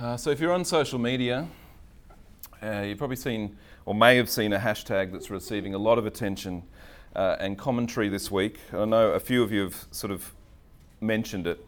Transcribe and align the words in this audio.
Uh, 0.00 0.16
so, 0.16 0.30
if 0.30 0.38
you're 0.38 0.52
on 0.52 0.64
social 0.64 0.96
media, 0.96 1.48
uh, 2.62 2.82
you've 2.82 2.98
probably 2.98 3.16
seen 3.16 3.56
or 3.84 3.96
may 3.96 4.16
have 4.16 4.30
seen 4.30 4.52
a 4.52 4.58
hashtag 4.58 5.10
that's 5.10 5.28
receiving 5.28 5.74
a 5.74 5.78
lot 5.78 5.98
of 5.98 6.06
attention 6.06 6.62
uh, 7.16 7.34
and 7.40 7.58
commentary 7.58 8.08
this 8.08 8.30
week. 8.30 8.60
I 8.72 8.84
know 8.84 9.10
a 9.10 9.18
few 9.18 9.42
of 9.42 9.50
you 9.50 9.62
have 9.62 9.86
sort 9.90 10.12
of 10.12 10.32
mentioned 11.00 11.48
it. 11.48 11.66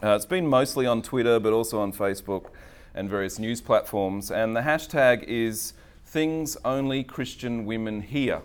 Uh, 0.00 0.10
it's 0.10 0.26
been 0.26 0.46
mostly 0.46 0.86
on 0.86 1.02
Twitter, 1.02 1.40
but 1.40 1.52
also 1.52 1.80
on 1.80 1.92
Facebook 1.92 2.50
and 2.94 3.10
various 3.10 3.40
news 3.40 3.60
platforms. 3.60 4.30
And 4.30 4.54
the 4.54 4.60
hashtag 4.60 5.24
is 5.24 5.72
Things 6.06 6.56
Only 6.64 7.02
Christian 7.02 7.66
Women 7.66 8.02
Hear. 8.02 8.42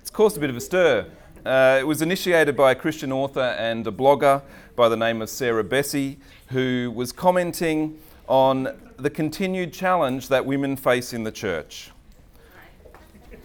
It's 0.00 0.10
caused 0.10 0.36
a 0.36 0.40
bit 0.40 0.50
of 0.50 0.56
a 0.56 0.60
stir. 0.60 1.10
Uh, 1.44 1.76
it 1.78 1.86
was 1.86 2.00
initiated 2.00 2.56
by 2.56 2.72
a 2.72 2.74
Christian 2.74 3.12
author 3.12 3.54
and 3.58 3.86
a 3.86 3.92
blogger 3.92 4.40
by 4.76 4.88
the 4.88 4.96
name 4.96 5.20
of 5.20 5.28
Sarah 5.28 5.62
Bessey, 5.62 6.16
who 6.48 6.90
was 6.94 7.12
commenting 7.12 7.98
on 8.26 8.74
the 8.96 9.10
continued 9.10 9.70
challenge 9.70 10.28
that 10.28 10.46
women 10.46 10.74
face 10.74 11.12
in 11.12 11.22
the 11.22 11.30
church. 11.30 11.90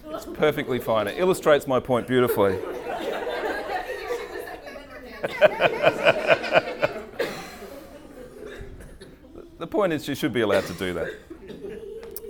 It's 0.06 0.24
perfectly 0.24 0.78
fine. 0.78 1.08
It 1.08 1.18
illustrates 1.18 1.66
my 1.66 1.78
point 1.78 2.08
beautifully. 2.08 2.56
the 9.58 9.66
point 9.68 9.92
is, 9.92 10.06
she 10.06 10.14
should 10.14 10.32
be 10.32 10.40
allowed 10.40 10.64
to 10.64 10.72
do 10.72 10.94
that. 10.94 11.12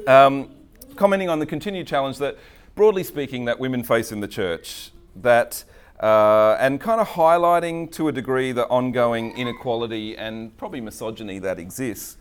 Um, 0.08 0.50
commenting 0.96 1.28
on 1.28 1.38
the 1.38 1.46
continued 1.46 1.86
challenge 1.86 2.18
that, 2.18 2.36
broadly 2.74 3.04
speaking, 3.04 3.44
that 3.44 3.60
women 3.60 3.84
face 3.84 4.10
in 4.10 4.18
the 4.18 4.28
church, 4.28 4.90
that 5.16 5.64
uh, 6.00 6.56
and 6.58 6.80
kind 6.80 7.00
of 7.00 7.08
highlighting 7.08 7.90
to 7.92 8.08
a 8.08 8.12
degree 8.12 8.52
the 8.52 8.66
ongoing 8.68 9.36
inequality 9.36 10.16
and 10.16 10.56
probably 10.56 10.80
misogyny 10.80 11.38
that 11.38 11.58
exists. 11.58 12.16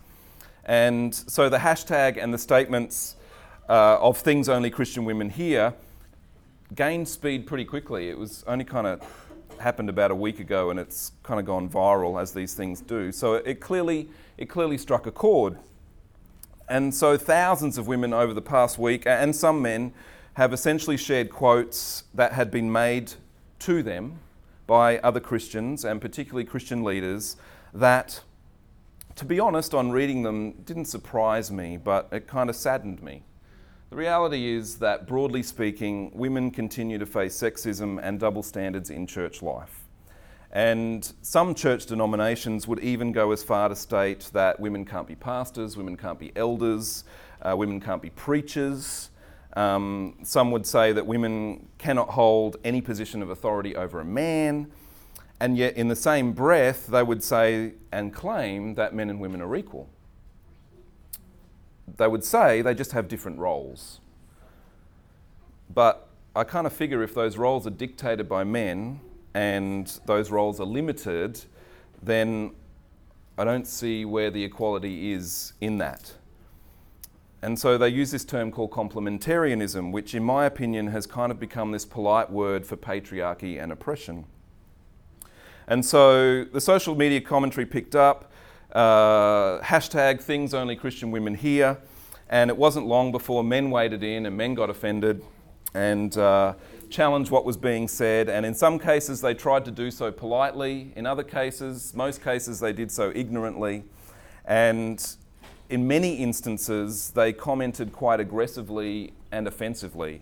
And 0.64 1.14
so 1.14 1.48
the 1.48 1.58
hashtag 1.58 2.22
and 2.22 2.32
the 2.32 2.38
statements 2.38 3.16
uh, 3.68 3.98
of 4.00 4.18
things 4.18 4.48
only 4.48 4.70
Christian 4.70 5.04
women 5.04 5.30
hear 5.30 5.74
gained 6.74 7.08
speed 7.08 7.46
pretty 7.46 7.64
quickly. 7.64 8.10
It 8.10 8.18
was 8.18 8.44
only 8.46 8.64
kind 8.64 8.86
of 8.86 9.02
happened 9.58 9.88
about 9.88 10.10
a 10.10 10.14
week 10.14 10.40
ago 10.40 10.70
and 10.70 10.78
it's 10.78 11.12
kind 11.22 11.40
of 11.40 11.46
gone 11.46 11.68
viral 11.68 12.20
as 12.20 12.32
these 12.32 12.54
things 12.54 12.80
do. 12.80 13.12
So 13.12 13.34
it 13.34 13.60
clearly, 13.60 14.08
it 14.38 14.46
clearly 14.46 14.78
struck 14.78 15.06
a 15.06 15.10
chord. 15.10 15.56
And 16.68 16.94
so 16.94 17.16
thousands 17.16 17.78
of 17.78 17.88
women 17.88 18.12
over 18.12 18.32
the 18.32 18.42
past 18.42 18.78
week, 18.78 19.04
and 19.04 19.34
some 19.34 19.60
men, 19.60 19.92
have 20.34 20.52
essentially 20.52 20.96
shared 20.96 21.30
quotes 21.30 22.04
that 22.14 22.32
had 22.32 22.50
been 22.50 22.70
made 22.70 23.12
to 23.60 23.82
them 23.82 24.18
by 24.66 24.98
other 24.98 25.20
Christians 25.20 25.84
and 25.84 26.00
particularly 26.00 26.44
Christian 26.44 26.84
leaders 26.84 27.36
that, 27.74 28.22
to 29.16 29.24
be 29.24 29.40
honest, 29.40 29.74
on 29.74 29.90
reading 29.90 30.22
them, 30.22 30.52
didn't 30.64 30.84
surprise 30.84 31.50
me, 31.50 31.76
but 31.76 32.08
it 32.12 32.26
kind 32.26 32.48
of 32.48 32.56
saddened 32.56 33.02
me. 33.02 33.22
The 33.90 33.96
reality 33.96 34.52
is 34.52 34.76
that, 34.76 35.08
broadly 35.08 35.42
speaking, 35.42 36.12
women 36.14 36.52
continue 36.52 36.98
to 36.98 37.06
face 37.06 37.36
sexism 37.36 37.98
and 38.00 38.20
double 38.20 38.44
standards 38.44 38.90
in 38.90 39.08
church 39.08 39.42
life. 39.42 39.80
And 40.52 41.12
some 41.22 41.54
church 41.56 41.86
denominations 41.86 42.68
would 42.68 42.78
even 42.80 43.10
go 43.10 43.32
as 43.32 43.42
far 43.42 43.68
to 43.68 43.74
state 43.74 44.30
that 44.32 44.60
women 44.60 44.84
can't 44.84 45.08
be 45.08 45.16
pastors, 45.16 45.76
women 45.76 45.96
can't 45.96 46.18
be 46.18 46.30
elders, 46.36 47.02
uh, 47.42 47.56
women 47.56 47.80
can't 47.80 48.02
be 48.02 48.10
preachers, 48.10 49.10
um, 49.54 50.18
some 50.22 50.50
would 50.52 50.66
say 50.66 50.92
that 50.92 51.06
women 51.06 51.68
cannot 51.78 52.10
hold 52.10 52.56
any 52.64 52.80
position 52.80 53.22
of 53.22 53.30
authority 53.30 53.74
over 53.74 54.00
a 54.00 54.04
man, 54.04 54.70
and 55.40 55.56
yet 55.56 55.76
in 55.76 55.88
the 55.88 55.96
same 55.96 56.32
breath, 56.32 56.86
they 56.86 57.02
would 57.02 57.22
say 57.22 57.72
and 57.90 58.14
claim 58.14 58.74
that 58.74 58.94
men 58.94 59.10
and 59.10 59.20
women 59.20 59.40
are 59.40 59.56
equal. 59.56 59.88
They 61.96 62.06
would 62.06 62.24
say 62.24 62.62
they 62.62 62.74
just 62.74 62.92
have 62.92 63.08
different 63.08 63.38
roles. 63.38 64.00
But 65.72 66.08
I 66.36 66.44
kind 66.44 66.66
of 66.66 66.72
figure 66.72 67.02
if 67.02 67.14
those 67.14 67.36
roles 67.36 67.66
are 67.66 67.70
dictated 67.70 68.28
by 68.28 68.44
men 68.44 69.00
and 69.34 69.86
those 70.06 70.30
roles 70.30 70.60
are 70.60 70.66
limited, 70.66 71.40
then 72.02 72.52
I 73.38 73.44
don't 73.44 73.66
see 73.66 74.04
where 74.04 74.30
the 74.30 74.44
equality 74.44 75.12
is 75.12 75.54
in 75.60 75.78
that. 75.78 76.12
And 77.42 77.58
so 77.58 77.78
they 77.78 77.88
use 77.88 78.10
this 78.10 78.24
term 78.24 78.50
called 78.50 78.70
complementarianism, 78.70 79.92
which, 79.92 80.14
in 80.14 80.22
my 80.22 80.44
opinion, 80.44 80.88
has 80.88 81.06
kind 81.06 81.32
of 81.32 81.40
become 81.40 81.72
this 81.72 81.86
polite 81.86 82.30
word 82.30 82.66
for 82.66 82.76
patriarchy 82.76 83.62
and 83.62 83.72
oppression. 83.72 84.26
And 85.66 85.84
so 85.84 86.44
the 86.44 86.60
social 86.60 86.94
media 86.94 87.20
commentary 87.20 87.64
picked 87.64 87.94
up 87.94 88.30
uh, 88.72 89.60
hashtag 89.60 90.20
things 90.20 90.52
only 90.52 90.76
Christian 90.76 91.10
women 91.10 91.34
hear. 91.34 91.78
And 92.28 92.50
it 92.50 92.56
wasn't 92.56 92.86
long 92.86 93.10
before 93.10 93.42
men 93.42 93.70
waded 93.70 94.02
in 94.04 94.26
and 94.26 94.36
men 94.36 94.54
got 94.54 94.70
offended 94.70 95.22
and 95.74 96.16
uh, 96.16 96.54
challenged 96.88 97.30
what 97.30 97.44
was 97.44 97.56
being 97.56 97.88
said. 97.88 98.28
And 98.28 98.44
in 98.44 98.54
some 98.54 98.78
cases, 98.78 99.20
they 99.20 99.34
tried 99.34 99.64
to 99.64 99.70
do 99.70 99.90
so 99.90 100.12
politely. 100.12 100.92
In 100.94 101.06
other 101.06 101.22
cases, 101.22 101.94
most 101.94 102.22
cases, 102.22 102.60
they 102.60 102.72
did 102.72 102.90
so 102.90 103.12
ignorantly. 103.14 103.84
And 104.44 105.04
in 105.70 105.86
many 105.86 106.16
instances, 106.16 107.12
they 107.12 107.32
commented 107.32 107.92
quite 107.92 108.18
aggressively 108.18 109.12
and 109.30 109.46
offensively, 109.46 110.20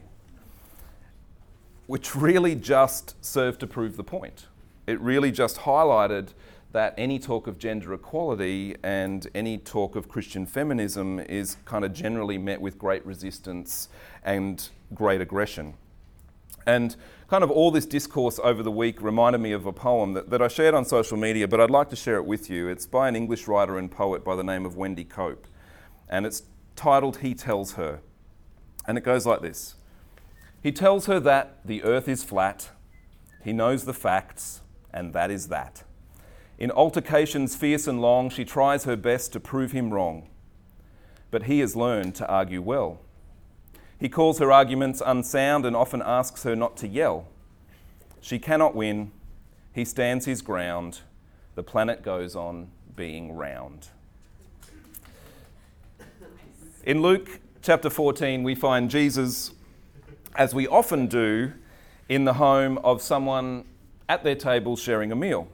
which 1.86 2.14
really 2.14 2.54
just 2.54 3.22
served 3.24 3.58
to 3.60 3.66
prove 3.66 3.96
the 3.96 4.04
point. 4.04 4.46
It 4.86 5.00
really 5.00 5.32
just 5.32 5.60
highlighted 5.60 6.28
that 6.72 6.92
any 6.98 7.18
talk 7.18 7.46
of 7.46 7.58
gender 7.58 7.94
equality 7.94 8.76
and 8.82 9.26
any 9.34 9.56
talk 9.56 9.96
of 9.96 10.06
Christian 10.06 10.44
feminism 10.44 11.18
is 11.18 11.56
kind 11.64 11.82
of 11.82 11.94
generally 11.94 12.36
met 12.36 12.60
with 12.60 12.78
great 12.78 13.04
resistance 13.06 13.88
and 14.22 14.68
great 14.94 15.22
aggression. 15.22 15.74
And 16.68 16.96
kind 17.28 17.42
of 17.42 17.50
all 17.50 17.70
this 17.70 17.86
discourse 17.86 18.38
over 18.44 18.62
the 18.62 18.70
week 18.70 19.00
reminded 19.00 19.40
me 19.40 19.52
of 19.52 19.64
a 19.64 19.72
poem 19.72 20.12
that, 20.12 20.28
that 20.28 20.42
I 20.42 20.48
shared 20.48 20.74
on 20.74 20.84
social 20.84 21.16
media, 21.16 21.48
but 21.48 21.62
I'd 21.62 21.70
like 21.70 21.88
to 21.88 21.96
share 21.96 22.16
it 22.16 22.26
with 22.26 22.50
you. 22.50 22.68
It's 22.68 22.86
by 22.86 23.08
an 23.08 23.16
English 23.16 23.48
writer 23.48 23.78
and 23.78 23.90
poet 23.90 24.22
by 24.22 24.36
the 24.36 24.44
name 24.44 24.66
of 24.66 24.76
Wendy 24.76 25.04
Cope. 25.04 25.46
And 26.10 26.26
it's 26.26 26.42
titled 26.76 27.20
He 27.20 27.32
Tells 27.32 27.72
Her. 27.72 28.00
And 28.86 28.98
it 28.98 29.00
goes 29.00 29.24
like 29.24 29.40
this 29.40 29.76
He 30.62 30.70
tells 30.70 31.06
her 31.06 31.18
that 31.20 31.60
the 31.64 31.82
earth 31.84 32.06
is 32.06 32.22
flat, 32.22 32.68
he 33.42 33.54
knows 33.54 33.86
the 33.86 33.94
facts, 33.94 34.60
and 34.92 35.14
that 35.14 35.30
is 35.30 35.48
that. 35.48 35.84
In 36.58 36.70
altercations 36.70 37.56
fierce 37.56 37.86
and 37.86 38.02
long, 38.02 38.28
she 38.28 38.44
tries 38.44 38.84
her 38.84 38.94
best 38.94 39.32
to 39.32 39.40
prove 39.40 39.72
him 39.72 39.94
wrong. 39.94 40.28
But 41.30 41.44
he 41.44 41.60
has 41.60 41.74
learned 41.74 42.14
to 42.16 42.28
argue 42.28 42.60
well. 42.60 43.00
He 43.98 44.08
calls 44.08 44.38
her 44.38 44.52
arguments 44.52 45.02
unsound 45.04 45.66
and 45.66 45.74
often 45.74 46.02
asks 46.02 46.44
her 46.44 46.54
not 46.54 46.76
to 46.78 46.88
yell. 46.88 47.26
She 48.20 48.38
cannot 48.38 48.74
win. 48.74 49.10
He 49.72 49.84
stands 49.84 50.24
his 50.24 50.40
ground. 50.40 51.00
The 51.54 51.62
planet 51.62 52.02
goes 52.02 52.36
on 52.36 52.68
being 52.94 53.32
round. 53.36 53.88
In 56.84 57.02
Luke 57.02 57.40
chapter 57.62 57.90
14, 57.90 58.44
we 58.44 58.54
find 58.54 58.88
Jesus, 58.88 59.52
as 60.36 60.54
we 60.54 60.66
often 60.68 61.06
do, 61.06 61.52
in 62.08 62.24
the 62.24 62.34
home 62.34 62.78
of 62.78 63.02
someone 63.02 63.64
at 64.08 64.24
their 64.24 64.34
table 64.34 64.76
sharing 64.76 65.12
a 65.12 65.16
meal. 65.16 65.48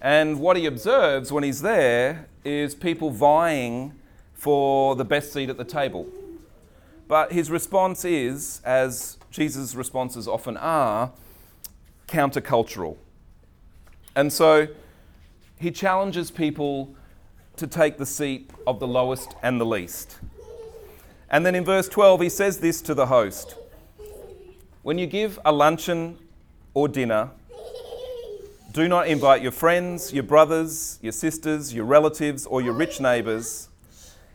And 0.00 0.40
what 0.40 0.56
he 0.56 0.66
observes 0.66 1.32
when 1.32 1.42
he's 1.42 1.62
there 1.62 2.28
is 2.44 2.74
people 2.74 3.10
vying 3.10 3.94
for 4.34 4.94
the 4.94 5.04
best 5.04 5.32
seat 5.32 5.48
at 5.48 5.56
the 5.56 5.64
table. 5.64 6.06
But 7.08 7.32
his 7.32 7.50
response 7.50 8.04
is, 8.04 8.60
as 8.64 9.16
Jesus' 9.30 9.74
responses 9.74 10.28
often 10.28 10.58
are, 10.58 11.10
countercultural. 12.06 12.98
And 14.14 14.30
so 14.30 14.68
he 15.58 15.70
challenges 15.70 16.30
people 16.30 16.94
to 17.56 17.66
take 17.66 17.96
the 17.96 18.06
seat 18.06 18.50
of 18.66 18.78
the 18.78 18.86
lowest 18.86 19.34
and 19.42 19.58
the 19.58 19.66
least. 19.66 20.18
And 21.30 21.44
then 21.44 21.54
in 21.54 21.64
verse 21.64 21.88
12, 21.88 22.20
he 22.20 22.28
says 22.28 22.58
this 22.58 22.82
to 22.82 22.94
the 22.94 23.06
host 23.06 23.56
When 24.82 24.98
you 24.98 25.06
give 25.06 25.38
a 25.44 25.52
luncheon 25.52 26.18
or 26.74 26.88
dinner, 26.88 27.30
do 28.72 28.86
not 28.86 29.08
invite 29.08 29.42
your 29.42 29.52
friends, 29.52 30.12
your 30.12 30.22
brothers, 30.22 30.98
your 31.00 31.12
sisters, 31.12 31.74
your 31.74 31.86
relatives, 31.86 32.44
or 32.44 32.60
your 32.60 32.74
rich 32.74 33.00
neighbours 33.00 33.68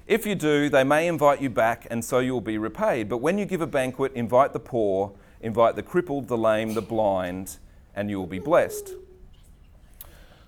if 0.06 0.26
you 0.26 0.36
do, 0.36 0.70
they 0.70 0.84
may 0.84 1.08
invite 1.08 1.42
you 1.42 1.50
back, 1.50 1.88
and 1.90 2.04
so 2.04 2.20
you 2.20 2.34
will 2.34 2.42
be 2.42 2.58
repaid. 2.58 3.08
But 3.08 3.18
when 3.18 3.38
you 3.38 3.46
give 3.46 3.62
a 3.62 3.68
banquet, 3.68 4.12
invite 4.14 4.52
the 4.52 4.60
poor, 4.60 5.14
invite 5.42 5.76
the 5.76 5.84
crippled, 5.84 6.28
the 6.28 6.38
lame, 6.38 6.74
the 6.74 6.82
blind, 6.82 7.58
and 7.96 8.10
you 8.10 8.20
will 8.20 8.28
be 8.28 8.40
blessed. 8.40 8.94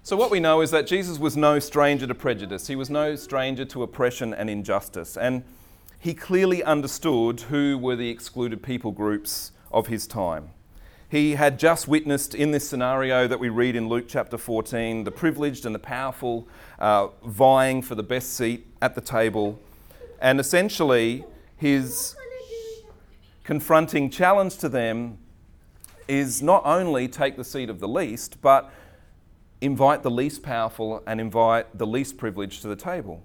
So, 0.03 0.15
what 0.15 0.29
we 0.29 0.39
know 0.39 0.61
is 0.61 0.71
that 0.71 0.85
Jesus 0.85 1.17
was 1.17 1.35
no 1.35 1.57
stranger 1.59 2.05
to 2.05 2.13
prejudice, 2.13 2.67
he 2.67 2.75
was 2.75 2.89
no 2.89 3.15
stranger 3.15 3.65
to 3.65 3.81
oppression 3.81 4.33
and 4.33 4.49
injustice, 4.49 5.17
and 5.17 5.43
he 5.97 6.13
clearly 6.13 6.63
understood 6.63 7.41
who 7.41 7.77
were 7.77 7.95
the 7.95 8.09
excluded 8.09 8.61
people 8.61 8.91
groups 8.91 9.51
of 9.71 9.87
his 9.87 10.05
time. 10.05 10.49
He 11.09 11.35
had 11.35 11.59
just 11.59 11.87
witnessed 11.87 12.33
in 12.33 12.51
this 12.51 12.67
scenario 12.67 13.27
that 13.27 13.39
we 13.39 13.49
read 13.49 13.75
in 13.75 13.87
Luke 13.87 14.05
chapter 14.07 14.37
14 14.37 15.03
the 15.03 15.11
privileged 15.11 15.65
and 15.65 15.75
the 15.75 15.79
powerful 15.79 16.47
uh, 16.79 17.07
vying 17.25 17.81
for 17.81 17.95
the 17.95 18.03
best 18.03 18.33
seat 18.33 18.65
at 18.81 18.95
the 18.95 19.01
table. 19.01 19.59
And 20.19 20.39
essentially, 20.39 21.23
his 21.57 22.15
confronting 23.43 24.09
challenge 24.09 24.57
to 24.57 24.69
them 24.69 25.19
is 26.07 26.41
not 26.41 26.63
only 26.65 27.07
take 27.07 27.37
the 27.37 27.43
seat 27.43 27.69
of 27.69 27.79
the 27.79 27.87
least, 27.87 28.41
but 28.41 28.71
invite 29.61 30.03
the 30.03 30.11
least 30.11 30.43
powerful 30.43 31.03
and 31.07 31.21
invite 31.21 31.77
the 31.77 31.87
least 31.87 32.17
privileged 32.17 32.61
to 32.61 32.67
the 32.67 32.75
table. 32.75 33.23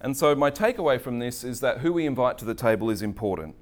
And 0.00 0.16
so, 0.16 0.34
my 0.34 0.50
takeaway 0.50 1.00
from 1.00 1.18
this 1.18 1.44
is 1.44 1.60
that 1.60 1.78
who 1.78 1.92
we 1.92 2.06
invite 2.06 2.38
to 2.38 2.44
the 2.44 2.54
table 2.54 2.88
is 2.88 3.02
important. 3.02 3.54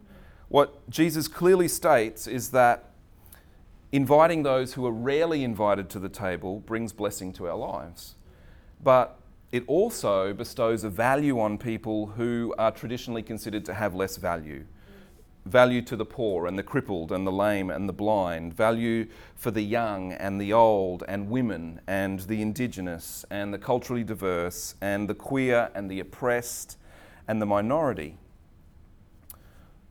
What 0.49 0.89
Jesus 0.89 1.29
clearly 1.29 1.69
states 1.69 2.27
is 2.27 2.51
that 2.51 2.88
inviting 3.93 4.43
those 4.43 4.75
who 4.75 4.87
are 4.87 4.93
rarely 4.93 5.44
invited 5.44 5.88
to 5.90 5.99
the 5.99 6.08
table 6.08 6.61
brings 6.61 6.93
blessing 6.93 7.32
to 7.35 7.49
our 7.49 7.56
lives. 7.56 8.17
But 8.82 9.19
it 9.50 9.64
also 9.67 10.35
bestows 10.35 10.85
a 10.85 10.90
value 10.90 11.40
on 11.40 11.56
people 11.56 12.06
who 12.06 12.55
are 12.58 12.70
traditionally 12.70 13.23
considered 13.23 13.64
to 13.64 13.75
have 13.75 13.94
less 13.94 14.17
value. 14.17 14.67
Value 15.46 15.81
to 15.81 15.96
the 15.96 16.05
poor 16.05 16.46
and 16.46 16.58
the 16.58 16.62
crippled 16.62 17.11
and 17.11 17.26
the 17.26 17.32
lame 17.32 17.70
and 17.70 17.88
the 17.88 17.93
blind, 17.94 18.52
value 18.52 19.06
for 19.35 19.50
the 19.50 19.62
young 19.62 20.12
and 20.12 20.38
the 20.38 20.52
old 20.52 21.02
and 21.08 21.31
women 21.31 21.81
and 21.87 22.20
the 22.20 22.43
indigenous 22.43 23.25
and 23.31 23.55
the 23.55 23.58
culturally 23.58 24.05
diverse 24.05 24.75
and 24.82 25.08
the 25.08 25.14
queer 25.14 25.70
and 25.75 25.91
the 25.91 26.00
oppressed 26.00 26.76
and 27.26 27.41
the 27.41 27.46
minority. 27.46 28.19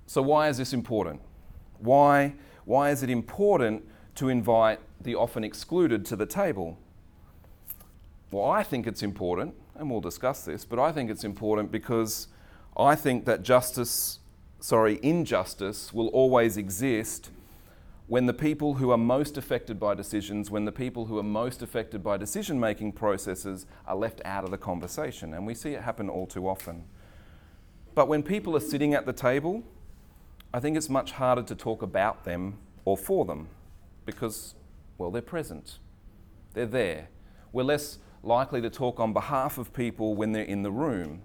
So, 0.06 0.22
why 0.22 0.50
is 0.50 0.58
this 0.60 0.74
important? 0.74 1.22
Why 1.80 2.36
why 2.68 2.92
is 2.92 3.02
it 3.02 3.10
important 3.10 3.88
to 4.16 4.28
invite 4.28 4.82
the 5.00 5.16
often 5.16 5.42
excluded 5.46 6.04
to 6.06 6.18
the 6.18 6.26
table? 6.26 6.78
Well, 8.30 8.44
I 8.44 8.62
think 8.62 8.86
it's 8.86 9.02
important, 9.02 9.56
and 9.76 9.90
we'll 9.90 10.02
discuss 10.02 10.44
this, 10.44 10.66
but 10.66 10.78
I 10.78 10.92
think 10.92 11.10
it's 11.10 11.24
important 11.24 11.72
because 11.72 12.28
I 12.76 12.94
think 12.94 13.24
that 13.24 13.42
justice, 13.42 14.20
sorry, 14.60 15.00
injustice 15.02 15.94
will 15.94 16.10
always 16.10 16.58
exist 16.58 17.30
when 18.08 18.26
the 18.26 18.34
people 18.34 18.74
who 18.74 18.92
are 18.92 18.98
most 18.98 19.38
affected 19.38 19.80
by 19.80 19.94
decisions, 19.94 20.52
when 20.52 20.66
the 20.66 20.72
people 20.74 21.06
who 21.06 21.18
are 21.18 21.24
most 21.24 21.62
affected 21.62 22.04
by 22.04 22.18
decision 22.18 22.60
making 22.60 22.92
processes 22.92 23.66
are 23.86 23.96
left 23.96 24.22
out 24.26 24.44
of 24.44 24.52
the 24.52 24.58
conversation. 24.58 25.34
And 25.34 25.48
we 25.48 25.54
see 25.54 25.70
it 25.70 25.84
happen 25.84 26.10
all 26.10 26.28
too 26.28 26.50
often. 26.50 26.84
But 27.96 28.10
when 28.10 28.24
people 28.24 28.58
are 28.58 28.62
sitting 28.62 28.94
at 28.94 29.06
the 29.06 29.14
table, 29.14 29.64
I 30.54 30.60
think 30.60 30.78
it's 30.78 30.90
much 30.90 31.12
harder 31.12 31.44
to 31.44 31.56
talk 31.56 31.82
about 31.82 32.24
them 32.24 32.58
or 32.86 32.98
for 32.98 33.26
them 33.26 33.50
because, 34.06 34.56
well, 34.98 35.12
they're 35.12 35.22
present. 35.22 35.80
They're 36.54 36.66
there. 36.66 37.10
We're 37.52 37.64
less 37.64 38.00
likely 38.24 38.62
to 38.62 38.70
talk 38.70 39.00
on 39.00 39.14
behalf 39.14 39.58
of 39.58 39.74
people 39.74 40.16
when 40.16 40.32
they're 40.32 40.44
in 40.44 40.64
the 40.64 40.72
room. 40.72 41.22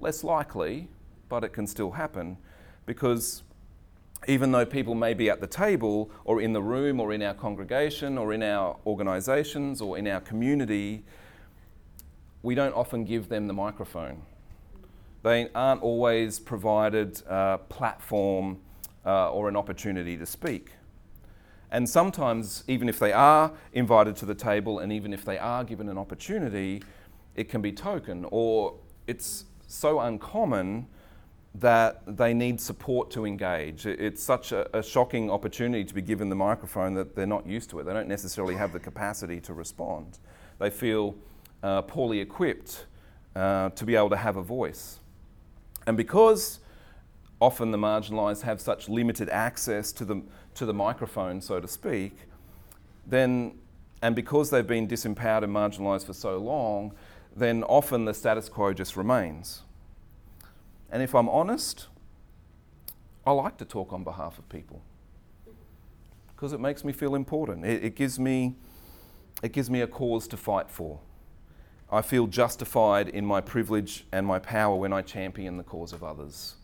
Less 0.00 0.22
likely, 0.22 0.88
but 1.28 1.44
it 1.44 1.52
can 1.52 1.66
still 1.66 1.92
happen 1.92 2.38
because 2.86 3.42
even 4.26 4.52
though 4.52 4.66
people 4.66 4.94
may 4.94 5.14
be 5.14 5.30
at 5.30 5.40
the 5.40 5.46
table 5.46 6.10
or 6.24 6.40
in 6.40 6.52
the 6.52 6.62
room 6.62 7.00
or 7.00 7.12
in 7.12 7.22
our 7.22 7.34
congregation 7.34 8.18
or 8.18 8.32
in 8.32 8.42
our 8.42 8.76
organisations 8.86 9.80
or 9.80 9.98
in 9.98 10.06
our 10.06 10.20
community, 10.20 11.04
we 12.42 12.54
don't 12.54 12.74
often 12.74 13.04
give 13.04 13.28
them 13.28 13.46
the 13.46 13.52
microphone. 13.52 14.22
They 15.22 15.48
aren't 15.54 15.82
always 15.82 16.38
provided 16.38 17.22
a 17.26 17.58
platform 17.68 18.58
uh, 19.04 19.30
or 19.30 19.48
an 19.48 19.56
opportunity 19.56 20.16
to 20.16 20.26
speak. 20.26 20.72
And 21.70 21.88
sometimes, 21.88 22.64
even 22.66 22.88
if 22.88 22.98
they 22.98 23.12
are 23.12 23.52
invited 23.72 24.16
to 24.16 24.26
the 24.26 24.34
table 24.34 24.78
and 24.78 24.92
even 24.92 25.12
if 25.12 25.24
they 25.24 25.38
are 25.38 25.64
given 25.64 25.88
an 25.88 25.98
opportunity, 25.98 26.82
it 27.34 27.48
can 27.48 27.60
be 27.60 27.72
token 27.72 28.26
or 28.30 28.74
it's 29.06 29.44
so 29.66 30.00
uncommon 30.00 30.86
that 31.54 32.02
they 32.16 32.32
need 32.32 32.60
support 32.60 33.10
to 33.10 33.26
engage. 33.26 33.86
It's 33.86 34.22
such 34.22 34.52
a, 34.52 34.76
a, 34.76 34.82
shocking 34.82 35.30
opportunity 35.30 35.84
to 35.84 35.94
be 35.94 36.02
given 36.02 36.28
the 36.28 36.36
microphone 36.36 36.94
that 36.94 37.16
they're 37.16 37.26
not 37.26 37.46
used 37.46 37.70
to 37.70 37.80
it. 37.80 37.84
They 37.84 37.92
don't 37.92 38.08
necessarily 38.08 38.54
have 38.54 38.72
the 38.72 38.78
capacity 38.78 39.40
to 39.40 39.54
respond. 39.54 40.18
They 40.58 40.70
feel 40.70 41.16
uh, 41.62 41.82
poorly 41.82 42.20
equipped 42.20 42.86
uh, 43.34 43.70
to 43.70 43.84
be 43.84 43.96
able 43.96 44.10
to 44.10 44.16
have 44.16 44.36
a 44.36 44.42
voice. 44.42 45.00
And 45.88 45.96
because 45.96 46.60
often 47.40 47.70
the 47.70 47.78
marginalised 47.78 48.42
have 48.42 48.60
such 48.60 48.90
limited 48.90 49.30
access 49.30 49.90
to 49.92 50.04
the, 50.04 50.22
to 50.52 50.66
the 50.66 50.74
microphone, 50.74 51.40
so 51.40 51.60
to 51.60 51.66
speak, 51.66 52.12
then, 53.06 53.58
and 54.02 54.14
because 54.14 54.50
they've 54.50 54.66
been 54.66 54.86
disempowered 54.86 55.44
and 55.44 55.54
marginalised 55.54 56.04
for 56.04 56.12
so 56.12 56.36
long, 56.36 56.92
then 57.34 57.62
often 57.62 58.04
the 58.04 58.12
status 58.12 58.50
quo 58.50 58.74
just 58.74 58.98
remains. 58.98 59.62
And 60.92 61.02
if 61.02 61.14
I'm 61.14 61.30
honest, 61.30 61.86
I 63.26 63.30
like 63.32 63.56
to 63.56 63.64
talk 63.64 63.90
on 63.90 64.04
behalf 64.04 64.38
of 64.38 64.46
people 64.50 64.82
because 66.28 66.52
it 66.52 66.60
makes 66.60 66.84
me 66.84 66.92
feel 66.92 67.14
important. 67.14 67.64
It, 67.64 67.82
it, 67.82 67.96
gives 67.96 68.18
me, 68.18 68.56
it 69.42 69.52
gives 69.52 69.70
me 69.70 69.80
a 69.80 69.86
cause 69.86 70.28
to 70.28 70.36
fight 70.36 70.70
for. 70.70 71.00
I 71.90 72.02
feel 72.02 72.26
justified 72.26 73.08
in 73.08 73.24
my 73.24 73.40
privilege 73.40 74.06
and 74.12 74.26
my 74.26 74.38
power 74.38 74.76
when 74.76 74.92
I 74.92 75.00
champion 75.00 75.56
the 75.56 75.62
cause 75.62 75.92
of 75.92 76.04
others. 76.04 76.56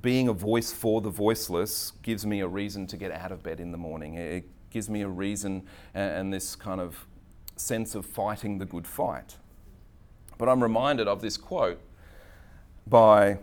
Being 0.00 0.28
a 0.28 0.32
voice 0.32 0.70
for 0.70 1.00
the 1.00 1.08
voiceless 1.08 1.92
gives 2.02 2.26
me 2.26 2.40
a 2.40 2.46
reason 2.46 2.86
to 2.88 2.96
get 2.96 3.10
out 3.10 3.32
of 3.32 3.42
bed 3.42 3.58
in 3.58 3.72
the 3.72 3.78
morning. 3.78 4.14
It 4.14 4.44
gives 4.70 4.90
me 4.90 5.00
a 5.02 5.08
reason 5.08 5.66
and, 5.94 6.32
this 6.32 6.54
kind 6.54 6.80
of 6.80 7.06
sense 7.56 7.94
of 7.94 8.04
fighting 8.04 8.58
the 8.58 8.66
good 8.66 8.86
fight. 8.86 9.36
But 10.38 10.48
I'm 10.48 10.62
reminded 10.62 11.08
of 11.08 11.22
this 11.22 11.36
quote 11.36 11.80
by 12.86 13.38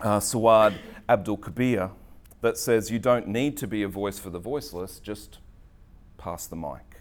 uh, 0.00 0.18
Suad 0.18 0.74
Abdul 1.08 1.38
Khabeer 1.38 1.90
that 2.40 2.58
says, 2.58 2.90
You 2.90 2.98
don't 2.98 3.28
need 3.28 3.56
to 3.58 3.66
be 3.66 3.82
a 3.82 3.88
voice 3.88 4.18
for 4.18 4.30
the 4.30 4.38
voiceless, 4.38 4.98
just 4.98 5.38
pass 6.18 6.46
the 6.46 6.56
mic. 6.56 6.91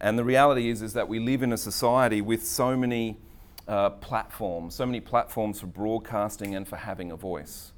And 0.00 0.18
the 0.18 0.24
reality 0.24 0.68
is, 0.68 0.82
is 0.82 0.92
that 0.92 1.08
we 1.08 1.18
live 1.18 1.42
in 1.42 1.52
a 1.52 1.56
society 1.56 2.20
with 2.20 2.44
so 2.44 2.76
many 2.76 3.18
uh, 3.66 3.90
platforms, 3.90 4.74
so 4.74 4.86
many 4.86 5.00
platforms 5.00 5.60
for 5.60 5.66
broadcasting 5.66 6.54
and 6.54 6.68
for 6.68 6.76
having 6.76 7.10
a 7.10 7.16
voice. 7.16 7.72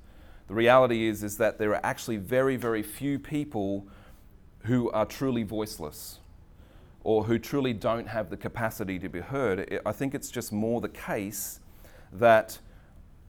The 0.49 0.55
reality 0.55 1.07
is, 1.07 1.23
is 1.23 1.37
that 1.39 1.59
there 1.59 1.75
are 1.75 1.85
actually 1.85 2.17
very, 2.17 2.57
very 2.57 2.83
few 2.83 3.19
people 3.19 3.87
who 4.65 4.91
are 4.91 5.07
truly 5.07 5.43
voiceless 5.45 6.19
or 7.05 7.25
who 7.25 7.39
truly 7.39 7.73
don't 7.73 8.09
have 8.09 8.31
the 8.31 8.37
capacity 8.37 8.99
to 8.99 9.09
be 9.09 9.21
heard. 9.21 9.81
I 9.87 9.93
think 9.93 10.15
it's 10.15 10.31
just 10.31 10.53
more 10.53 10.81
the 10.81 10.89
case 10.89 11.61
that 12.13 12.59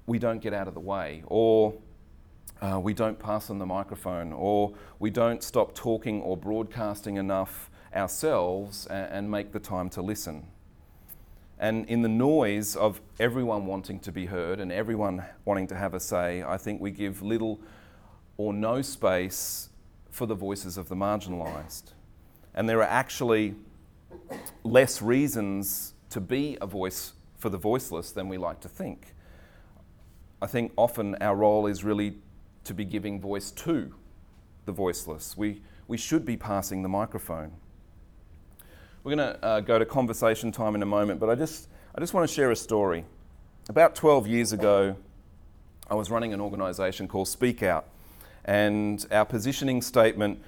we 0.06 0.18
don't 0.18 0.42
get 0.42 0.54
out 0.54 0.68
of 0.68 0.74
the 0.74 0.80
way 0.80 1.24
or 1.28 1.76
uh, 2.62 2.80
we 2.82 2.94
don't 2.94 3.20
pass 3.20 3.50
on 3.50 3.60
the 3.60 3.66
microphone 3.66 4.34
or 4.34 4.74
we 4.98 5.10
don't 5.10 5.44
stop 5.44 5.76
talking 5.76 6.22
or 6.22 6.36
broadcasting 6.36 7.18
enough 7.18 7.70
ourselves 7.94 8.86
and, 8.88 9.30
make 9.30 9.52
the 9.52 9.60
time 9.60 9.90
to 9.92 10.02
listen. 10.02 10.46
And 11.60 11.86
in 11.90 12.02
the 12.02 12.10
noise 12.10 12.76
of 12.76 13.02
everyone 13.20 13.66
wanting 13.66 14.00
to 14.02 14.12
be 14.12 14.26
heard 14.26 14.60
and 14.60 14.72
everyone 14.72 15.26
wanting 15.46 15.68
to 15.68 15.76
have 15.76 15.94
a 15.94 16.00
say, 16.00 16.42
I 16.42 16.58
think 16.58 16.80
we 16.80 16.92
give 16.92 17.22
little 17.22 17.60
or 18.38 18.54
no 18.54 18.82
space 18.82 19.70
for 20.10 20.26
the 20.26 20.36
voices 20.36 20.78
of 20.78 20.88
the 20.88 20.96
marginalised. 20.96 21.94
And 22.54 22.68
there 22.68 22.80
are 22.80 22.84
actually 22.84 23.56
less 24.64 25.02
reasons 25.02 25.94
to 26.10 26.22
be 26.22 26.58
a 26.62 26.66
voice 26.66 27.14
for 27.38 27.50
the 27.50 27.58
voiceless 27.58 28.12
than 28.12 28.30
we 28.30 28.38
like 28.38 28.60
to 28.62 28.70
think. 28.70 29.14
I 30.42 30.48
think 30.48 30.72
often 30.78 31.16
our 31.16 31.36
role 31.36 31.68
is 31.68 31.84
really 31.84 32.18
to 32.64 32.74
be 32.74 32.86
giving 32.86 33.20
voice 33.20 33.52
to 33.52 33.94
the 34.66 34.72
voiceless. 34.72 35.36
We, 35.36 35.62
we 35.88 35.98
should 35.98 36.26
be 36.26 36.38
passing 36.38 36.84
the 36.84 36.90
microphone. 36.90 37.52
We're 39.02 39.16
going 39.16 39.34
to 39.34 39.46
uh, 39.46 39.60
go 39.62 39.80
to 39.80 39.86
conversation 39.86 40.52
time 40.52 40.76
in 40.76 40.84
a 40.84 40.86
moment, 40.86 41.22
but 41.22 41.30
I 41.30 41.36
just, 41.36 41.70
I 41.96 42.02
just 42.02 42.14
want 42.14 42.28
to 42.28 42.34
share 42.34 42.52
a 42.52 42.56
story. 42.56 43.06
About 43.70 43.96
12 43.96 44.28
years 44.28 44.52
ago, 44.52 44.98
I 45.90 45.96
was 45.96 46.12
running 46.12 46.34
an 46.34 46.42
organisation 46.42 47.08
called 47.08 47.30
Speak 47.30 47.64
Out, 47.64 47.88
and 48.44 49.06
our 49.10 49.24
positioning 49.24 49.82
statement 49.82 50.42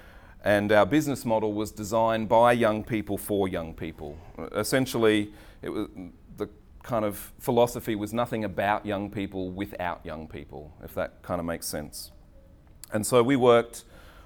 and 0.44 0.74
our 0.74 0.86
business 0.86 1.24
model 1.24 1.54
was 1.54 1.72
designed 1.72 2.28
by 2.28 2.52
young 2.52 2.84
people 2.84 3.18
for 3.18 3.48
young 3.48 3.74
people. 3.74 4.18
Essentially, 4.54 5.32
it 5.62 5.70
was, 5.70 5.88
the 6.36 6.50
kind 6.84 7.06
of 7.06 7.32
philosophy 7.40 7.96
was 7.96 8.14
nothing 8.14 8.44
about 8.44 8.86
young 8.86 9.10
people 9.10 9.50
without 9.50 10.06
young 10.06 10.28
people, 10.28 10.74
if 10.84 10.94
that 10.96 11.22
kind 11.22 11.40
of 11.40 11.46
makes 11.46 11.68
sense. 11.68 12.12
And 12.92 13.08
so 13.08 13.24
we 13.24 13.38
worked, 13.38 13.86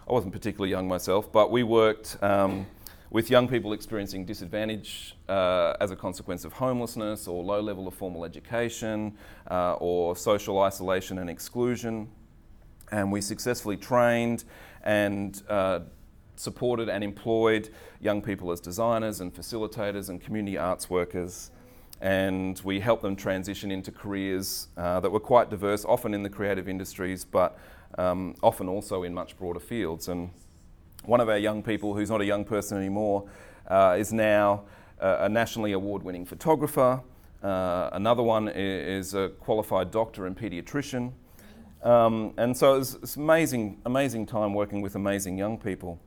I 0.09 0.13
wasn't 0.13 0.33
particularly 0.33 0.71
young 0.71 0.87
myself, 0.87 1.31
but 1.31 1.51
we 1.51 1.61
worked 1.61 2.17
um, 2.23 2.65
with 3.09 3.29
young 3.29 3.47
people 3.47 3.73
experiencing 3.73 4.25
disadvantage 4.25 5.15
uh, 5.29 5.73
as 5.79 5.91
a 5.91 5.95
consequence 5.95 6.43
of 6.43 6.53
homelessness 6.53 7.27
or 7.27 7.43
low 7.43 7.61
level 7.61 7.87
of 7.87 7.93
formal 7.93 8.25
education 8.25 9.15
uh, 9.49 9.73
or 9.73 10.15
social 10.15 10.59
isolation 10.59 11.19
and 11.19 11.29
exclusion. 11.29 12.09
And 12.91 13.11
we 13.11 13.21
successfully 13.21 13.77
trained 13.77 14.43
and 14.83 15.41
uh, 15.49 15.79
supported 16.35 16.89
and 16.89 17.03
employed 17.03 17.69
young 17.99 18.21
people 18.21 18.51
as 18.51 18.59
designers 18.59 19.21
and 19.21 19.33
facilitators 19.33 20.09
and 20.09 20.21
community 20.21 20.57
arts 20.57 20.89
workers. 20.89 21.51
And 22.01 22.59
we 22.63 22.79
helped 22.79 23.03
them 23.03 23.15
transition 23.15 23.71
into 23.71 23.91
careers 23.91 24.67
uh, 24.77 24.99
that 24.99 25.11
were 25.11 25.19
quite 25.19 25.49
diverse, 25.49 25.85
often 25.85 26.13
in 26.13 26.23
the 26.23 26.29
creative 26.29 26.67
industries, 26.67 27.23
but 27.23 27.57
um, 27.97 28.35
often 28.43 28.67
also 28.67 29.03
in 29.03 29.13
much 29.13 29.37
broader 29.37 29.61
fields. 29.61 30.07
And 30.09 30.29
one 31.05 31.19
of 31.21 31.29
our 31.29 31.37
young 31.37 31.63
people, 31.63 31.93
who's 31.93 32.09
not 32.09 32.21
a 32.21 32.25
young 32.25 32.45
person 32.45 32.77
anymore, 32.77 33.27
uh, 33.67 33.95
is 33.97 34.13
now 34.13 34.63
a 34.99 35.29
nationally 35.29 35.73
award 35.73 36.03
winning 36.03 36.25
photographer. 36.25 37.01
Uh, 37.43 37.89
another 37.93 38.23
one 38.23 38.47
is 38.47 39.13
a 39.13 39.29
qualified 39.39 39.91
doctor 39.91 40.25
and 40.25 40.37
paediatrician. 40.37 41.11
Um, 41.83 42.33
and 42.37 42.57
so 42.57 42.75
it's, 42.75 42.95
it's 42.95 43.15
amazing, 43.15 43.79
amazing 43.85 44.25
time 44.25 44.53
working 44.53 44.81
with 44.81 44.95
amazing 44.95 45.37
young 45.37 45.59
people. 45.59 45.99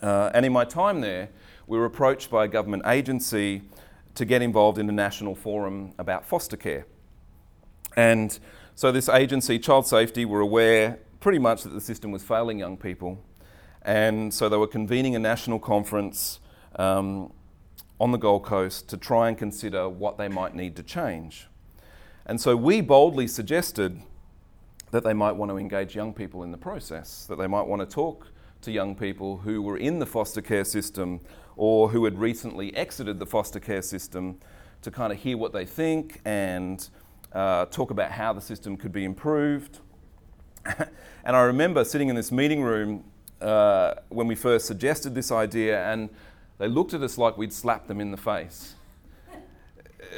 Uh, 0.00 0.30
and 0.32 0.46
in 0.46 0.52
my 0.52 0.64
time 0.64 1.00
there, 1.00 1.28
we 1.66 1.76
were 1.76 1.84
approached 1.84 2.30
by 2.30 2.46
a 2.46 2.48
government 2.48 2.84
agency 2.86 3.62
to 4.14 4.24
get 4.24 4.40
involved 4.40 4.78
in 4.78 4.88
a 4.88 4.92
national 4.92 5.34
forum 5.34 5.92
about 5.98 6.24
foster 6.24 6.56
care. 6.56 6.86
And 7.96 8.38
so, 8.74 8.92
this 8.92 9.08
agency, 9.08 9.58
Child 9.58 9.86
Safety, 9.86 10.24
were 10.24 10.40
aware 10.40 11.00
pretty 11.20 11.38
much 11.38 11.64
that 11.64 11.70
the 11.70 11.80
system 11.80 12.12
was 12.12 12.22
failing 12.22 12.58
young 12.58 12.76
people. 12.76 13.22
And 13.88 14.34
so, 14.34 14.50
they 14.50 14.58
were 14.58 14.66
convening 14.66 15.16
a 15.16 15.18
national 15.18 15.58
conference 15.58 16.40
um, 16.76 17.32
on 17.98 18.12
the 18.12 18.18
Gold 18.18 18.44
Coast 18.44 18.86
to 18.90 18.98
try 18.98 19.28
and 19.28 19.38
consider 19.38 19.88
what 19.88 20.18
they 20.18 20.28
might 20.28 20.54
need 20.54 20.76
to 20.76 20.82
change. 20.82 21.46
And 22.26 22.38
so, 22.38 22.54
we 22.54 22.82
boldly 22.82 23.26
suggested 23.26 24.02
that 24.90 25.04
they 25.04 25.14
might 25.14 25.32
want 25.32 25.50
to 25.50 25.56
engage 25.56 25.96
young 25.96 26.12
people 26.12 26.42
in 26.42 26.52
the 26.52 26.58
process, 26.58 27.24
that 27.30 27.38
they 27.38 27.46
might 27.46 27.66
want 27.66 27.80
to 27.80 27.86
talk 27.86 28.26
to 28.60 28.70
young 28.70 28.94
people 28.94 29.38
who 29.38 29.62
were 29.62 29.78
in 29.78 30.00
the 30.00 30.06
foster 30.06 30.42
care 30.42 30.64
system 30.64 31.20
or 31.56 31.88
who 31.88 32.04
had 32.04 32.18
recently 32.18 32.76
exited 32.76 33.18
the 33.18 33.24
foster 33.24 33.58
care 33.58 33.80
system 33.80 34.38
to 34.82 34.90
kind 34.90 35.14
of 35.14 35.18
hear 35.18 35.38
what 35.38 35.54
they 35.54 35.64
think 35.64 36.20
and 36.26 36.90
uh, 37.32 37.64
talk 37.64 37.90
about 37.90 38.10
how 38.10 38.34
the 38.34 38.42
system 38.42 38.76
could 38.76 38.92
be 38.92 39.06
improved. 39.06 39.78
and 41.24 41.34
I 41.34 41.40
remember 41.40 41.86
sitting 41.86 42.10
in 42.10 42.16
this 42.16 42.30
meeting 42.30 42.60
room 42.60 43.04
uh, 43.40 43.94
when 44.08 44.26
we 44.26 44.34
first 44.34 44.66
suggested 44.66 45.14
this 45.14 45.30
idea, 45.30 45.84
and 45.84 46.08
they 46.58 46.68
looked 46.68 46.94
at 46.94 47.02
us 47.02 47.18
like 47.18 47.38
we'd 47.38 47.52
slapped 47.52 47.88
them 47.88 48.00
in 48.00 48.10
the 48.10 48.16
face. 48.16 48.74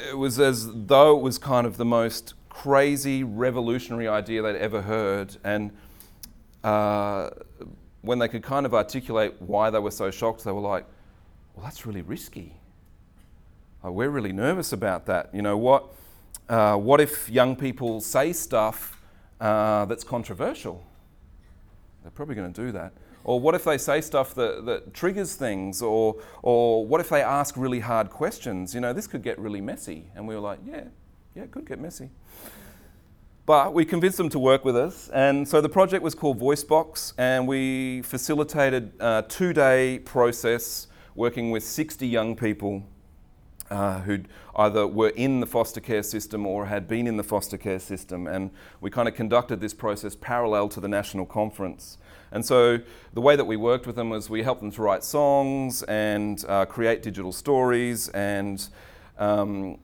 It 0.09 0.17
was 0.17 0.39
as 0.39 0.69
though 0.71 1.17
it 1.17 1.21
was 1.21 1.37
kind 1.37 1.67
of 1.67 1.77
the 1.77 1.85
most 1.85 2.33
crazy, 2.49 3.23
revolutionary 3.23 4.07
idea 4.07 4.41
they'd 4.41 4.55
ever 4.55 4.81
heard. 4.81 5.37
And 5.43 5.71
uh, 6.63 7.29
when 8.01 8.19
they 8.19 8.27
could 8.27 8.43
kind 8.43 8.65
of 8.65 8.73
articulate 8.73 9.35
why 9.39 9.69
they 9.69 9.79
were 9.79 9.91
so 9.91 10.11
shocked, 10.11 10.43
they 10.43 10.51
were 10.51 10.61
like, 10.61 10.85
well, 11.55 11.65
that's 11.65 11.85
really 11.85 12.01
risky. 12.01 12.55
We're 13.83 14.09
really 14.09 14.31
nervous 14.31 14.73
about 14.73 15.07
that. 15.07 15.33
You 15.33 15.41
know, 15.41 15.57
what, 15.57 15.85
uh, 16.47 16.75
what 16.75 17.01
if 17.01 17.29
young 17.29 17.55
people 17.55 17.99
say 17.99 18.31
stuff 18.31 19.01
uh, 19.39 19.85
that's 19.85 20.03
controversial? 20.03 20.83
They're 22.03 22.11
probably 22.11 22.35
going 22.35 22.53
to 22.53 22.61
do 22.65 22.71
that. 22.73 22.93
Or 23.23 23.39
what 23.39 23.55
if 23.55 23.63
they 23.63 23.77
say 23.77 24.01
stuff 24.01 24.33
that, 24.35 24.65
that 24.65 24.93
triggers 24.93 25.35
things? 25.35 25.81
Or, 25.81 26.17
or 26.41 26.85
what 26.85 27.01
if 27.01 27.09
they 27.09 27.21
ask 27.21 27.55
really 27.57 27.79
hard 27.79 28.09
questions? 28.09 28.73
You 28.73 28.81
know, 28.81 28.93
this 28.93 29.07
could 29.07 29.21
get 29.21 29.37
really 29.39 29.61
messy. 29.61 30.07
And 30.15 30.27
we 30.27 30.35
were 30.35 30.41
like, 30.41 30.59
yeah, 30.65 30.85
yeah, 31.35 31.43
it 31.43 31.51
could 31.51 31.67
get 31.67 31.79
messy. 31.79 32.09
But 33.45 33.73
we 33.73 33.85
convinced 33.85 34.17
them 34.17 34.29
to 34.29 34.39
work 34.39 34.63
with 34.63 34.77
us, 34.77 35.09
and 35.09 35.47
so 35.47 35.61
the 35.61 35.69
project 35.69 36.03
was 36.03 36.13
called 36.13 36.39
VoiceBox, 36.39 37.13
and 37.17 37.47
we 37.47 38.03
facilitated 38.03 38.93
a 38.99 39.25
two 39.27 39.51
day 39.51 39.99
process 39.99 40.87
working 41.15 41.51
with 41.51 41.63
60 41.63 42.07
young 42.07 42.35
people 42.35 42.83
uh, 43.71 44.01
who 44.01 44.19
either 44.57 44.85
were 44.85 45.09
in 45.09 45.39
the 45.39 45.47
foster 45.47 45.79
care 45.79 46.03
system 46.03 46.45
or 46.45 46.65
had 46.65 46.87
been 46.87 47.07
in 47.07 47.17
the 47.17 47.23
foster 47.23 47.57
care 47.57 47.79
system. 47.79 48.27
And 48.27 48.51
we 48.79 48.89
kind 48.89 49.07
of 49.07 49.15
conducted 49.15 49.59
this 49.59 49.73
process 49.73 50.15
parallel 50.15 50.69
to 50.69 50.79
the 50.79 50.87
national 50.87 51.25
conference. 51.25 51.97
And 52.31 52.45
so 52.45 52.79
the 53.13 53.21
way 53.21 53.35
that 53.35 53.45
we 53.45 53.57
worked 53.57 53.85
with 53.85 53.95
them 53.95 54.09
was 54.09 54.29
we 54.29 54.43
helped 54.43 54.61
them 54.61 54.71
to 54.71 54.81
write 54.81 55.03
songs 55.03 55.83
and 55.83 56.43
uh, 56.47 56.65
create 56.65 57.03
digital 57.03 57.31
stories 57.31 58.07
and 58.09 58.67
um, 59.17 59.77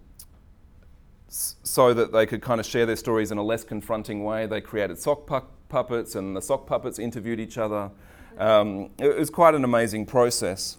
so 1.28 1.94
that 1.94 2.12
they 2.12 2.26
could 2.26 2.42
kind 2.42 2.60
of 2.60 2.66
share 2.66 2.86
their 2.86 2.96
stories 2.96 3.32
in 3.32 3.38
a 3.38 3.44
less 3.44 3.64
confronting 3.64 4.24
way. 4.24 4.46
They 4.46 4.62
created 4.62 4.98
sock 4.98 5.28
pu- 5.28 5.42
puppets, 5.70 6.16
and 6.16 6.36
the 6.36 6.42
sock 6.42 6.66
puppets 6.66 7.00
interviewed 7.00 7.40
each 7.40 7.58
other. 7.58 7.92
Um, 8.38 8.92
it 8.98 9.18
was 9.18 9.30
quite 9.30 9.56
an 9.56 9.64
amazing 9.64 10.06
process. 10.06 10.78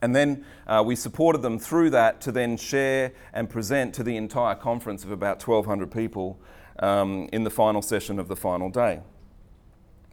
And 0.00 0.14
then 0.14 0.44
uh, 0.66 0.82
we 0.86 0.94
supported 0.94 1.42
them 1.42 1.58
through 1.58 1.90
that 1.90 2.20
to 2.22 2.32
then 2.32 2.56
share 2.56 3.12
and 3.32 3.50
present 3.50 3.94
to 3.96 4.02
the 4.02 4.16
entire 4.16 4.54
conference 4.54 5.04
of 5.04 5.10
about 5.10 5.46
1,200 5.46 5.90
people 5.90 6.40
um, 6.78 7.28
in 7.32 7.42
the 7.42 7.50
final 7.50 7.82
session 7.82 8.18
of 8.18 8.28
the 8.28 8.36
final 8.36 8.70
day. 8.70 9.00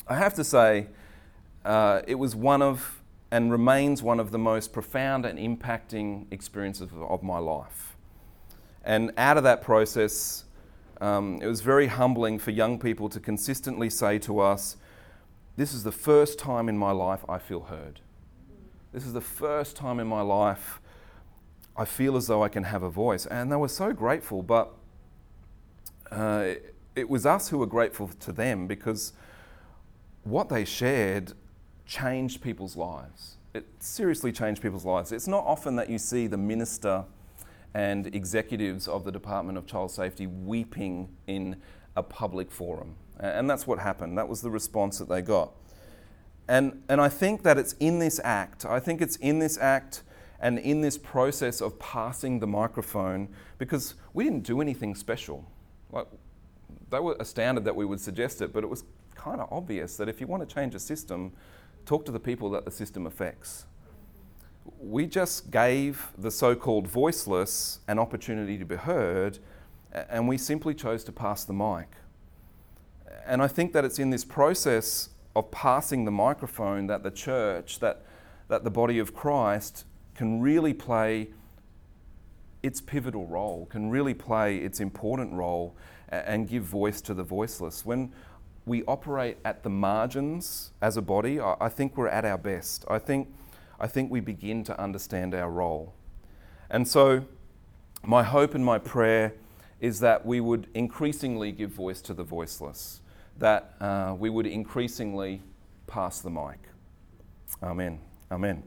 I 0.07 0.17
have 0.17 0.35
to 0.35 0.43
say, 0.43 0.87
uh, 1.63 2.01
it 2.07 2.15
was 2.15 2.35
one 2.35 2.61
of 2.61 3.01
and 3.31 3.51
remains 3.51 4.03
one 4.03 4.19
of 4.19 4.31
the 4.31 4.37
most 4.37 4.71
profound 4.71 5.25
and 5.25 5.39
impacting 5.39 6.27
experiences 6.31 6.83
of, 6.83 7.01
of 7.01 7.23
my 7.23 7.39
life. 7.39 7.97
And 8.83 9.11
out 9.17 9.37
of 9.37 9.43
that 9.43 9.63
process, 9.63 10.45
um, 11.01 11.39
it 11.41 11.47
was 11.47 11.61
very 11.61 11.87
humbling 11.87 12.37
for 12.37 12.51
young 12.51 12.79
people 12.79 13.09
to 13.09 13.19
consistently 13.19 13.89
say 13.89 14.19
to 14.19 14.39
us, 14.39 14.77
This 15.57 15.73
is 15.73 15.83
the 15.83 15.91
first 15.91 16.37
time 16.37 16.69
in 16.69 16.77
my 16.77 16.91
life 16.91 17.25
I 17.27 17.39
feel 17.39 17.61
heard. 17.61 17.99
This 18.93 19.05
is 19.05 19.13
the 19.13 19.21
first 19.21 19.75
time 19.75 19.99
in 19.99 20.07
my 20.07 20.21
life 20.21 20.79
I 21.75 21.83
feel 21.83 22.15
as 22.15 22.27
though 22.27 22.43
I 22.43 22.47
can 22.47 22.63
have 22.63 22.83
a 22.83 22.89
voice. 22.89 23.25
And 23.25 23.51
they 23.51 23.57
were 23.57 23.67
so 23.67 23.91
grateful, 23.91 24.43
but 24.43 24.71
uh, 26.11 26.43
it, 26.45 26.75
it 26.95 27.09
was 27.09 27.25
us 27.25 27.49
who 27.49 27.57
were 27.57 27.65
grateful 27.65 28.07
to 28.19 28.31
them 28.31 28.67
because 28.67 29.13
what 30.25 30.49
they 30.49 30.65
shared 30.65 31.33
changed 31.85 32.41
people's 32.41 32.75
lives. 32.75 33.37
It 33.53 33.65
seriously 33.79 34.31
changed 34.31 34.61
people's 34.61 34.83
lives. 34.83 35.11
It's 35.11 35.27
not 35.27 35.45
often 35.45 35.77
that 35.77 35.89
you 35.89 35.97
see 35.97 36.27
the 36.27 36.37
minister 36.37 37.05
and 37.73 38.13
executives 38.13 38.87
of 38.87 39.05
the 39.05 39.11
Department 39.11 39.57
of 39.57 39.65
Child 39.65 39.91
Safety 39.91 40.27
weeping 40.27 41.09
in 41.27 41.55
a 41.95 42.03
public 42.03 42.51
forum. 42.51 42.95
And 43.19 43.49
that's 43.49 43.65
what 43.65 43.79
happened. 43.79 44.17
That 44.17 44.27
was 44.27 44.41
the 44.41 44.49
response 44.49 44.97
that 44.97 45.07
they 45.07 45.21
got. 45.21 45.51
And, 46.47 46.83
and 46.89 46.99
I 46.99 47.09
think 47.09 47.43
that 47.43 47.57
it's 47.57 47.73
in 47.79 47.99
this 47.99 48.19
act, 48.23 48.65
I 48.65 48.79
think 48.79 49.01
it's 49.01 49.15
in 49.17 49.39
this 49.39 49.57
act 49.57 50.03
and 50.39 50.59
in 50.59 50.81
this 50.81 50.97
process 50.97 51.61
of 51.61 51.79
passing 51.79 52.39
the 52.39 52.47
microphone 52.47 53.29
because 53.57 53.95
we 54.13 54.23
didn't 54.23 54.43
do 54.43 54.59
anything 54.59 54.95
special. 54.95 55.45
Like, 55.91 56.07
they 56.89 56.99
were 56.99 57.15
astounded 57.19 57.63
that 57.65 57.75
we 57.75 57.85
would 57.85 57.99
suggest 57.99 58.41
it, 58.41 58.53
but 58.53 58.63
it 58.63 58.67
was 58.67 58.83
kind 59.15 59.41
of 59.41 59.47
obvious 59.51 59.97
that 59.97 60.07
if 60.07 60.21
you 60.21 60.27
want 60.27 60.47
to 60.47 60.53
change 60.53 60.75
a 60.75 60.79
system, 60.79 61.31
talk 61.85 62.05
to 62.05 62.11
the 62.11 62.19
people 62.19 62.49
that 62.51 62.65
the 62.65 62.71
system 62.71 63.07
affects 63.07 63.65
we 64.79 65.05
just 65.05 65.51
gave 65.51 66.07
the 66.17 66.31
so 66.31 66.55
called 66.55 66.87
voiceless 66.87 67.79
an 67.87 67.99
opportunity 67.99 68.57
to 68.57 68.65
be 68.65 68.75
heard, 68.75 69.39
and 69.91 70.27
we 70.27 70.37
simply 70.37 70.73
chose 70.73 71.03
to 71.03 71.11
pass 71.11 71.45
the 71.45 71.53
mic. 71.53 71.89
And 73.25 73.41
I 73.41 73.47
think 73.47 73.73
that 73.73 73.85
it's 73.85 73.99
in 73.99 74.09
this 74.09 74.25
process 74.25 75.09
of 75.35 75.51
passing 75.51 76.05
the 76.05 76.11
microphone 76.11 76.87
that 76.87 77.03
the 77.03 77.11
church, 77.11 77.79
that, 77.79 78.03
that 78.47 78.63
the 78.63 78.71
body 78.71 78.99
of 78.99 79.13
Christ, 79.13 79.85
can 80.15 80.41
really 80.41 80.73
play 80.73 81.29
its 82.63 82.81
pivotal 82.81 83.27
role, 83.27 83.67
can 83.67 83.89
really 83.89 84.13
play 84.13 84.57
its 84.57 84.79
important 84.79 85.33
role, 85.33 85.75
and 86.09 86.47
give 86.47 86.63
voice 86.63 87.01
to 87.01 87.13
the 87.13 87.23
voiceless. 87.23 87.85
When 87.85 88.11
we 88.65 88.83
operate 88.85 89.37
at 89.45 89.63
the 89.63 89.69
margins 89.69 90.71
as 90.81 90.97
a 90.97 91.01
body, 91.01 91.39
I 91.39 91.69
think 91.69 91.97
we're 91.97 92.07
at 92.07 92.25
our 92.25 92.37
best. 92.37 92.85
I 92.87 92.99
think 92.99 93.29
I 93.79 93.87
think 93.87 94.09
we 94.09 94.19
begin 94.19 94.63
to 94.65 94.79
understand 94.79 95.35
our 95.35 95.49
role. 95.49 95.93
And 96.69 96.87
so, 96.87 97.25
my 98.03 98.23
hope 98.23 98.55
and 98.55 98.63
my 98.63 98.79
prayer 98.79 99.33
is 99.81 99.99
that 99.99 100.25
we 100.25 100.39
would 100.39 100.67
increasingly 100.73 101.51
give 101.51 101.71
voice 101.71 102.01
to 102.01 102.13
the 102.13 102.23
voiceless, 102.23 103.01
that 103.37 103.75
uh, 103.81 104.15
we 104.17 104.29
would 104.29 104.47
increasingly 104.47 105.41
pass 105.87 106.21
the 106.21 106.29
mic. 106.29 106.59
Amen. 107.61 107.99
Amen. 108.31 108.63